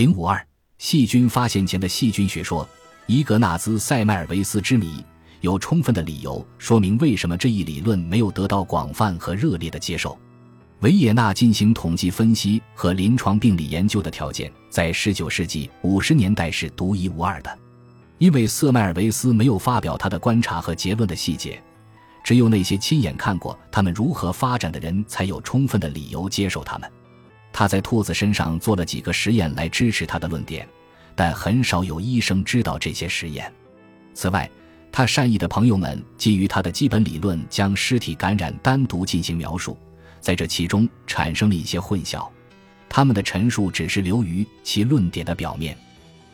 [0.00, 0.42] 零五二
[0.78, 2.66] 细菌发现前的细菌学说，
[3.04, 5.04] 伊格纳兹·塞迈尔维斯之谜，
[5.42, 10.18] 有充分的理由说明为什么这一理论没有得到广泛和热烈的接受。
[10.78, 17.58] 维也纳进行统计分析和临床病理研究的条件，在19世纪50年代是独一无二的，
[18.16, 21.62] 因为瑟迈尔维斯没有发表他的观察和结论的细节，
[22.24, 26.90] 只有那些亲眼看过他们如何发展的人才有充分的理由接受他们。
[27.60, 30.66] 他在兔子身上做了几个实验来支持他的论点，
[31.14, 33.52] 但很少有医生知道这些实验。
[34.14, 34.50] 此外，
[34.90, 39.76] 他善意的朋友们基于他的基本理论，将尸体感染单独进行描述，
[40.22, 42.26] 在这其中产生了一些混淆。
[42.88, 45.76] 他们的陈述只是流于其论点的表面。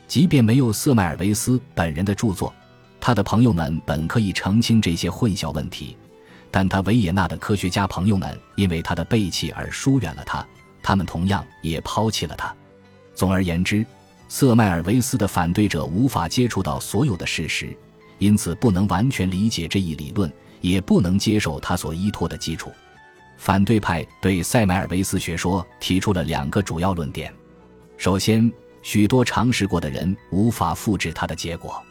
[0.07, 2.55] 即便没有瑟迈尔维斯本人的著作，
[3.01, 5.97] 他的朋友们本可以澄清这些混淆问题，
[6.53, 10.47] 但他维也纳的科学家朋友们因为他的背弃而疏远了他。
[10.87, 12.55] 他们同样也抛弃了他。
[13.13, 13.85] 总而言之，
[14.29, 17.77] 瑟迈尔维斯的反对者无法接触到所有的事实，
[18.19, 22.73] 因此不能完全理解这一理论，也不能接受他所依托的基础。
[23.37, 27.35] 反对派对塞迈尔维斯学说提出了两个主要论点：
[27.97, 28.49] 首先，
[28.83, 31.83] 许多尝试过的人无法复制他的结果，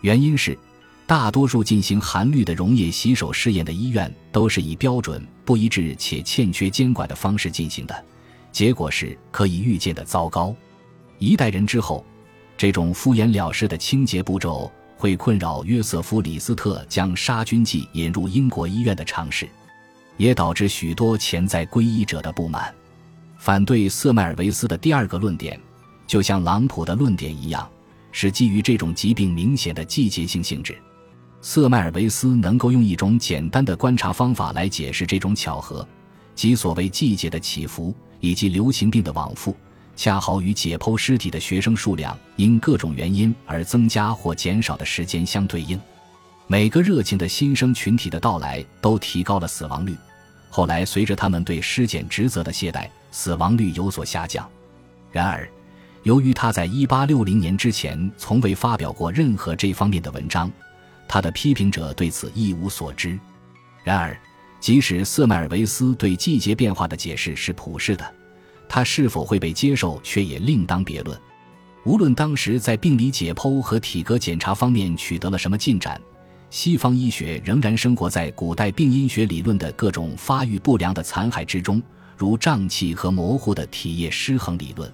[0.00, 0.58] 原因是
[1.06, 8.04] 大多数进行含氯的溶液洗手试验的医院都是以标准不一致且欠缺监管的方式进行的。
[8.52, 10.54] 结果是可以预见的糟糕。
[11.18, 12.04] 一代人之后，
[12.56, 19.48] 这种敷衍了事的清洁步骤会困扰约瑟夫·李斯特将杀菌剂引入英国医院的尝试，
[20.16, 22.72] 也导致许多潜在皈依者的不满。
[23.38, 25.58] 反对瑟迈尔维斯的第二个论点，
[26.06, 27.68] 就像朗普的论点一样，
[28.12, 30.76] 是基于这种疾病明显的季节性性质。
[31.40, 35.84] 瑟迈尔维斯能够用一种简单的观察方法来解释这种巧合，
[36.36, 37.92] 即所谓季节的起伏。
[38.22, 39.54] 以及流行病的往复，
[39.96, 45.78] 恰好与解剖尸体的学生数量因各种原因而增加或减少的时间相对应。
[46.46, 49.96] 每个热情的新生群体的到来都提高了死亡率。
[50.48, 54.48] 后来，随着他们对尸检职责的懈怠，死亡率有所下降。
[55.10, 55.48] 然而，
[56.04, 60.50] 由于他在1860年之前从未发表过任何这方面的文章，
[61.08, 63.18] 他的批评者对此一无所知。
[63.82, 64.16] 然而，
[64.62, 68.14] 即使瑟迈尔维斯对季节变化的解释是普世的，
[68.68, 71.20] 他是否会被接受却也另当别论。
[71.84, 76.00] 无论当时在病理解剖和体格检查方面取得了什么进展，
[76.48, 81.82] 西方医学仍然生活在古代病因学理论的各种发育不良的残骸之中，
[82.16, 84.88] 如胀气和模糊的体液失衡理论。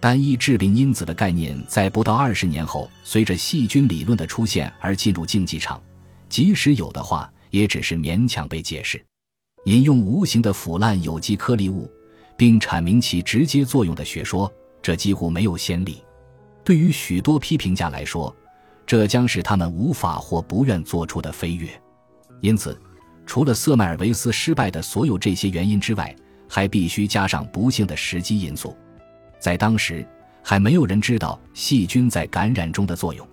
[0.00, 5.80] 单一致病因子的概念在不到二十年后，随着细菌理论的出现而进入竞技场，
[6.28, 7.30] 即使有的话。
[7.50, 9.04] 也只是勉强被解释。
[9.64, 11.90] 引用无形的腐烂有机颗粒物，
[12.36, 16.02] 并阐明其直接作用的学说，这几乎没有先例。
[16.62, 18.34] 对于许多批评家来说，
[18.86, 21.68] 这将是他们无法或不愿做出的飞跃。
[22.40, 22.80] 因此，
[23.24, 26.14] 除了瑟迈尔维斯失败的所有这些原因之外，
[26.48, 28.76] 还必须加上不幸的时机因素。
[29.40, 30.06] 在当时，
[30.42, 33.26] 还没有人知道细菌在感染中的作用。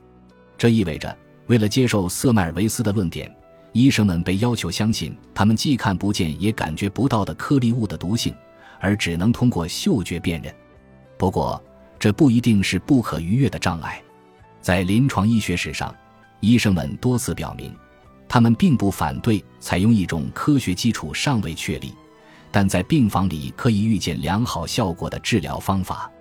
[0.57, 3.31] 这意味着，为了接受瑟迈尔维斯的论点。
[3.73, 8.33] 医生们被要求相信他们既看不见也感觉不到的颗粒物的毒性，
[8.79, 10.53] 而只能通过嗅觉辨认。
[11.17, 11.61] 不过，
[11.99, 14.01] 这不一定是不可逾越的障碍。
[14.61, 15.93] 在临床医学史上，
[16.39, 17.75] 医生们多次表明，
[18.29, 21.93] 他们并不反对采用一种科学基础尚未确立，
[22.51, 26.11] 但在病房里可以预见良好效果的治疗方法，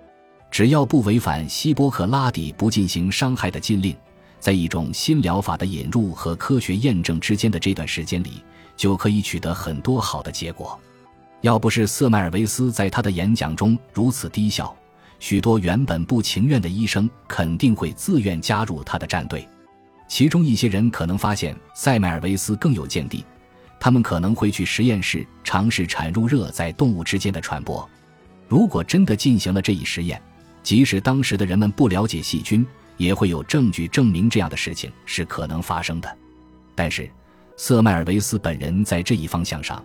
[0.51, 3.95] 只要不违反希波克拉底不进行伤害的禁令。
[4.43, 8.43] 在一种新疗法的引入和科学验证之间的这段时间里，
[8.77, 10.77] 就可以取得很多好的结果。
[11.43, 14.77] 要不是瑟迈尔维斯在他的演讲中如此低效，
[15.21, 19.49] 许多原本不情愿的医生肯定会自愿加入他的战队。
[20.09, 23.25] 其中一些人可能发现塞迈尔维斯更有见地，
[23.79, 27.89] 他们可能会去实验室尝试产入热在动物之间的传播。
[28.49, 30.21] 如果真的进行了这一实验，
[30.65, 32.67] 即使当时的人们不了解细菌。
[32.97, 36.17] 也会有证据证明这样的事情是可能发生的，
[36.75, 37.11] 但是
[37.57, 39.85] 瑟迈尔维斯本人在这一方向上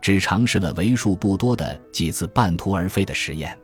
[0.00, 3.56] 只尝试了为数不多的几次半途而废的实验。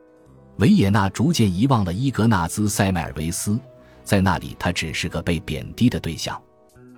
[0.59, 3.59] 维也纳逐渐遗忘了伊格纳兹·塞迈尔维斯，
[4.05, 6.41] 在那里他只是个被贬低的对象。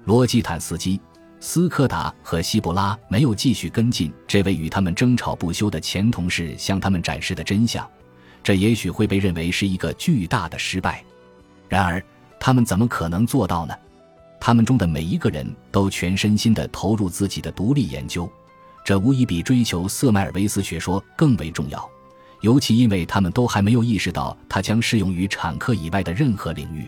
[0.05, 1.01] 罗基坦斯基、
[1.41, 7.89] 斯科达和希布拉没有继续跟进这位与他们争吵不休的前同事向他们展示的真相，
[8.43, 11.03] 这也许会被认为是一个巨大的失败。
[11.69, 12.03] 然而，
[12.39, 13.75] 他们怎么可能做到呢？
[14.39, 18.31] 他们中的每一个人都全身心地投入自己的独立研究，
[18.85, 21.91] 这无疑比追求瑟迈尔维斯学说更为重要。
[22.43, 26.87] 尤其因为他们都还没有意识到它将适用于产科以外的任何领域。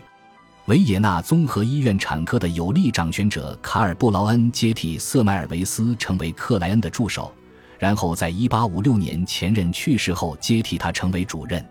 [0.67, 7.33] 维也纳综合医院产科的有力掌权者卡尔·布劳恩接替瑟迈尔维斯成为克莱恩的助手，
[7.79, 11.67] 然后在1856年前任去世后接替他成为主任。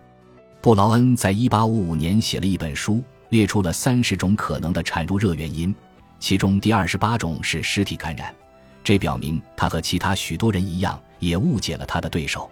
[0.61, 5.73] 布劳恩在1855年写了一本书，列出了三十种可能的产褥热原因，
[6.19, 8.35] 其中第二十八种是尸体感染。
[8.83, 12.51] 这表明他和其他许多人一样，也误解了他的对手。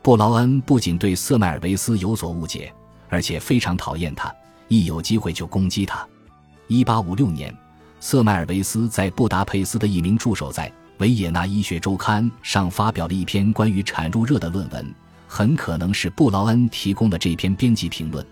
[0.00, 2.72] 布劳恩不仅对瑟迈尔维斯有所误解，
[3.08, 4.32] 而且非常讨厌他。
[4.68, 6.06] 一有机会就攻击他。
[6.68, 7.52] 一八五六年，
[7.98, 10.68] 瑟迈尔维斯在布达佩斯的一名助手在
[10.98, 14.94] 《维也纳医学周刊》上发表了一篇关于产褥热的论文，
[15.32, 18.26] 很可能是布劳恩提供的这篇编辑评论。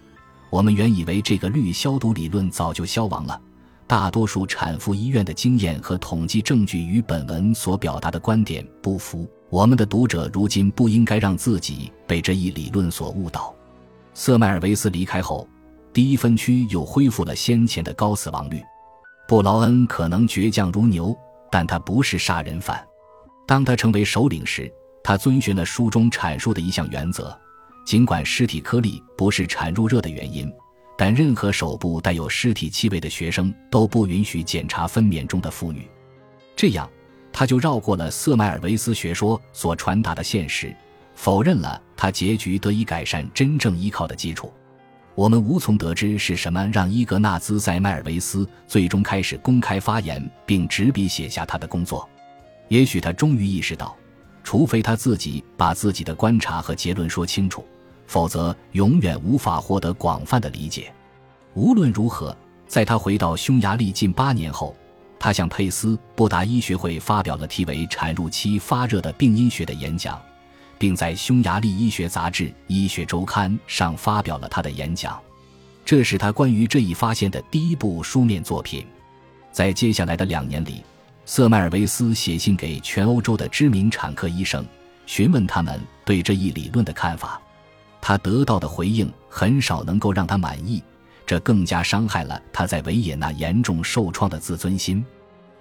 [0.50, 3.40] 我们原以为这个氯消毒理论早就消亡了。
[3.86, 9.30] 大多数产妇医院的经验和统计证据与本文所表达的观点不符。
[9.48, 13.54] 我们的读者如今不应该让自己被这一理论所误导。
[14.12, 15.48] 瑟迈尔维斯离开后。
[15.90, 18.60] 第一分区又恢复了先前的高死亡率。
[19.28, 21.16] 布劳恩可能倔强如牛，
[21.50, 22.84] 但他不是杀人犯。
[23.46, 24.70] 当他成为首领时，
[25.08, 27.34] 他遵循了书中阐述的一项原则：
[27.86, 30.52] 尽管尸体颗粒不是产褥热的原因，
[30.98, 35.88] 但任何手部带有尸体气味的学生都不允许检查分娩中的妇女。
[36.54, 36.86] 这样，
[37.32, 40.76] 他就绕过了瑟迈尔维斯学说所传达的现实，
[41.14, 44.52] 否认了他结局得以改善真正依靠的基础。
[45.14, 52.06] 我们无从得知是什么让伊格纳兹·塞迈尔维斯最终开始公开发言，并执笔写下他的工作。
[52.68, 53.96] 也许他终于意识到，
[54.48, 57.62] 除非他自己把自己的观察和结论说清楚，
[58.06, 60.90] 否则永远无法获得广泛的理解。
[61.52, 62.34] 无论如何，
[62.66, 64.74] 在他回到匈牙利近八年后，
[65.18, 70.18] 他向佩斯布达医学会发表了题为“产褥期发热的病因学”的演讲。
[70.78, 75.20] 并在匈牙利医学杂志《医学周刊》上发表了他的演讲，
[75.84, 78.86] 这是他关于这一发现的第一部书面作品。
[79.52, 80.82] 在接下来的两年里，
[81.28, 84.64] 瑟迈尔维斯写信给全欧洲的知名产科医生，
[85.04, 87.38] 询问他们对这一理论的看法。
[88.00, 90.82] 他得到的回应很少能够让他满意，
[91.26, 95.04] 这更加伤害了他在维也纳严重受创的自尊心。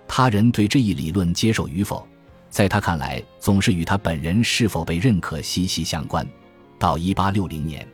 [0.07, 2.07] 他人对这一理论接受与否。
[2.49, 6.25] 在他看来，总是与他本人是否被认可息息相关。
[6.79, 7.85] 到1860年，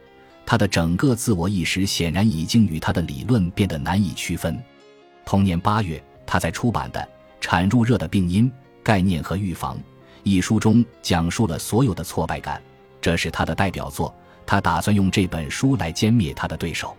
[0.45, 4.63] 他的整个自我意识显然已经与他的理论变得难以区分。
[5.25, 6.99] 同年8月，他在出版的
[7.43, 8.49] 《产褥热的病因、
[8.81, 9.75] 概念和预防》
[10.23, 12.61] 一书中讲述了所有的挫败感，
[13.01, 14.15] 这是他的代表作。
[14.45, 16.95] 他打算用这本书来歼灭他的对手。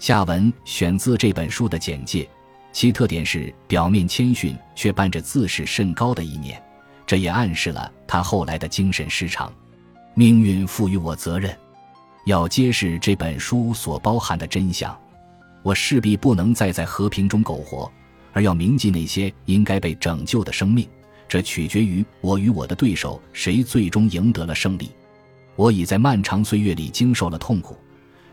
[0.00, 2.28] 下文选自这本书的简介，
[2.72, 6.60] 其特点是表面谦逊却伴着自视甚高的一面。
[7.06, 9.52] 这也暗示了他后来的精神失常。
[10.14, 11.56] 命运赋予我责任，
[12.24, 14.98] 要揭示这本书所包含的真相。
[15.62, 17.88] 我势必不能再在和平中苟活，
[18.36, 20.86] 而要铭记那些应该被拯救的生命。
[21.26, 24.90] 这取决于我与我的对手谁最终赢得了胜利。
[25.54, 27.74] 我已在漫长岁月里经受了痛苦，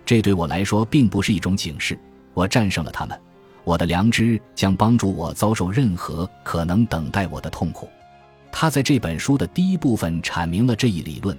[0.05, 1.97] 这对我来说并不是一种警示。
[2.33, 3.17] 我战胜了他们，
[3.63, 7.87] 我的良知将帮助我遭受任何可能等待我的痛苦。
[8.51, 11.37] 他在这本书的第一部分阐明了这一理论，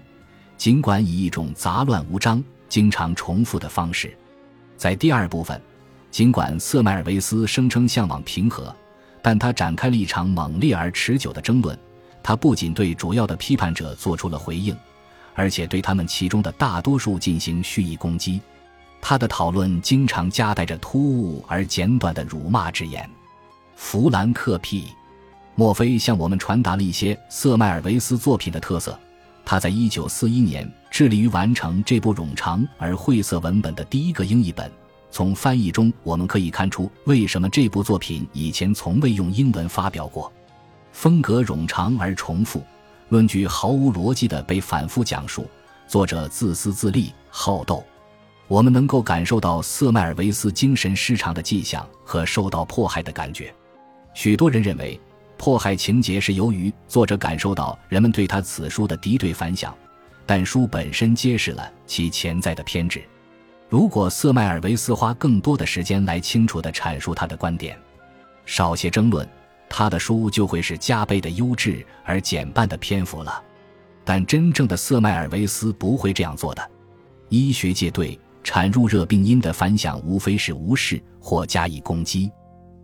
[0.56, 4.17] 尽管以一种杂乱无章、经常重复的方式。
[4.76, 5.60] 在第二部分，
[6.14, 8.72] 尽管瑟迈尔维斯声称向往平和，
[9.20, 11.77] 但他展开了一场猛烈而持久的争论。
[12.22, 14.77] 他不仅对主要的批判者做出了回应，
[15.34, 18.41] 而且对他们其中的大多数进行蓄意攻击。
[19.00, 23.10] 他的讨论经常夹带着突兀而简短的辱骂之言。
[23.74, 24.84] 弗兰克 P。
[25.56, 28.96] 莫非向我们传达了一些瑟迈尔维斯作品的特色？
[29.44, 34.70] 他在一九四一年致力于完成这部冗长而晦涩文本的第一个英译本。
[35.14, 40.32] 从翻译中我们可以看出，为什么这部作品以前从未用英文发表过。
[40.90, 42.60] 风格冗长而重复，
[43.10, 45.48] 论据毫无逻辑的被反复讲述，
[45.86, 47.84] 作者自私自利、好斗。
[48.48, 53.54] 我们能够感受到瑟迈尔维斯精神失常的迹象和受到迫害的感觉。
[54.14, 55.00] 许多人认为。
[55.36, 59.76] 迫害情节是由于作者感受到人们对他此书的敌对反响，
[60.24, 63.02] 但书本身揭示了其潜在的偏执。
[63.68, 67.76] 如果瑟迈尔维斯花更多的时间来清楚地阐述他的观点，
[68.46, 69.28] 少些争论，
[69.68, 73.42] 他的书就会是加倍的优质而减半的篇幅了。
[74.04, 76.70] 但真正的瑟迈尔维斯不会这样做的。
[77.30, 82.30] 医学界对产褥热病因的反响无非是无视或加以攻击。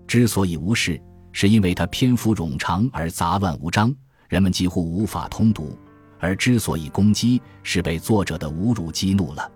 [0.08, 3.94] 之所以无视，是因为它篇幅冗长而杂乱无章，
[4.28, 5.76] 人们几乎无法通读；
[6.18, 9.48] 而之所以攻击，是被作者的侮辱激怒了。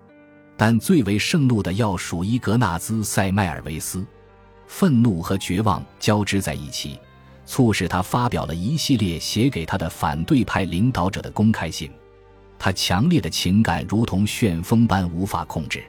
[0.57, 4.05] 但最为盛怒的要数伊格纳兹·塞迈尔维斯，
[4.67, 6.99] 愤怒和绝望交织在一起，
[7.45, 11.91] 促使他发表了一系列写给他的反对派领导者的公开信。
[12.57, 15.83] 他强烈的情感如同旋风般无法控制。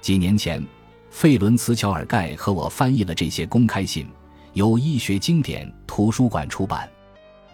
[0.00, 0.64] 几年前，
[1.10, 4.08] 费伦茨·乔尔盖和我翻译了这些公开信，
[4.54, 6.88] 由医学经典图书馆出版。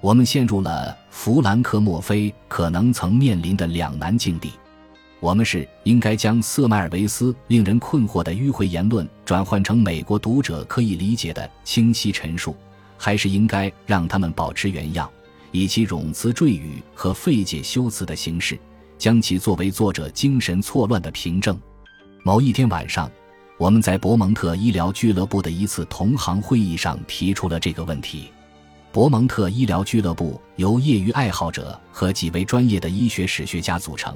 [0.00, 4.52] 我们陷入了弗兰克·墨菲可能曾面临的两难境地：
[5.24, 12.54] 我们是应该将瑟迈尔维斯令人困惑的迂回言论转换成美国读者可以理解的清晰陈述，
[12.98, 15.10] 还是应该让他们保持原样？
[15.50, 18.58] 以其冗词赘语和费解修辞的形式，
[18.98, 21.58] 将其作为作者精神错乱的凭证。
[22.22, 23.10] 某一天晚上，
[23.56, 28.28] 我们在伯蒙特医疗俱乐部的一次同行会议上提出了这个问题。
[28.92, 34.14] 伯蒙特医疗俱乐部由业余爱好者和几位专业的医学史学家组成，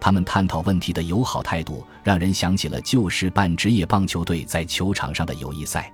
[0.00, 5.92] 他们探讨问题的友好态度让人想起了旧时半职业棒球队在球场上的友谊赛。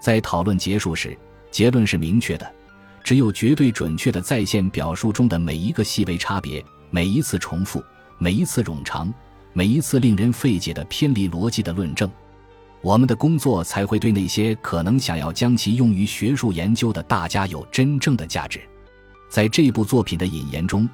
[0.00, 1.16] 在讨论结束时，
[1.50, 2.54] 结论是明确的。
[3.02, 7.80] 只有绝对准确的在线表述中的每一个细微差别，每一次重复，
[8.18, 9.14] 每一次冗长，
[9.52, 12.10] 每一次令人费解的偏离逻辑的论证，
[12.82, 18.60] 我们的工作才会对那些可能想要将其用于学术研究的大家有真正的价值。
[19.28, 20.88] 在这部作品的引言中，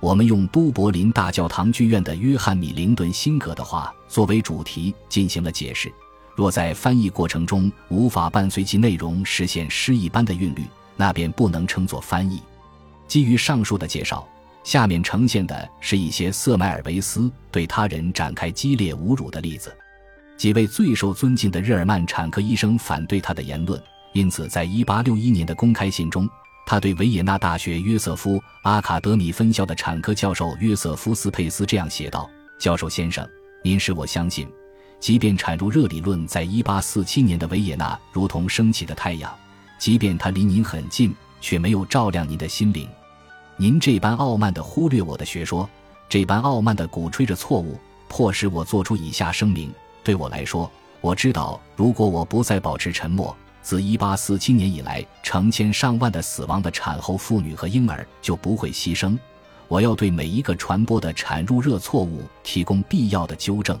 [0.00, 5.92] 我们用都柏林大教堂剧院的约翰·米林顿辛格的话作为主题进行了解释。
[6.34, 10.64] 若在翻译过程中无法伴随其内容实现诗一般的韵律，
[10.96, 12.42] 那便不能称作翻译。
[13.08, 14.28] 基于上述的介绍，
[14.62, 19.74] 下面呈现的是一些瑟迈尔维斯对他人展开激烈侮辱的例子。
[20.36, 26.28] 几位最受尊敬的日耳曼产科医生反对他的言论，因此在1861年的公开信中，
[26.66, 33.26] 他对维也纳大学约瑟夫阿卡德米分校的产科教授约瑟夫斯佩斯这样写道：“教授先生，
[33.62, 34.48] 您使我相信，
[34.98, 39.32] 即便产入热理论在1847年的维也纳如同升起的太阳。”
[39.78, 42.88] 即便他离您很近，却没有照亮您的心灵。
[43.56, 45.68] 您这般傲慢地忽略我的学说，
[46.08, 49.72] 这般傲慢地鼓吹着错误，迫使我做出以下声明。
[50.02, 50.68] 对我来说，
[51.00, 59.18] 我知道，如果我不再保持沉默，自1847年以来成千上万的死亡的产后妇女和婴儿就不会牺牲。
[59.66, 63.76] 我要对每一个传播的产褥热错误提供必要的纠正，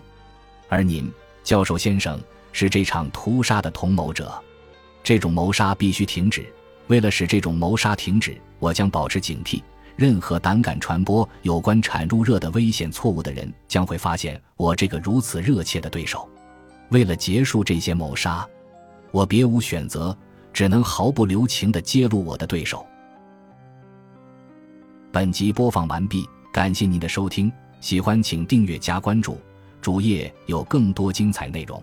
[0.68, 1.08] 而您，
[1.44, 4.34] 教授先生，是这场屠杀的同谋者。
[5.04, 6.52] 这种谋杀必须停止。
[6.88, 9.62] 为了使这种谋杀停止，我将保持警惕。
[9.94, 16.28] 任何胆敢传播有关产褥热的危险错误的人，将会发现我这个如此热切的对手。
[16.90, 18.44] 为了结束这些谋杀，
[19.10, 20.16] 我别无选择，
[20.52, 22.84] 只能毫不留情地揭露我的对手。
[25.12, 27.50] 本集播放完毕，感谢您的收听。
[27.80, 29.38] 喜欢请订阅加关注，
[29.80, 31.82] 主页有更多精彩内容。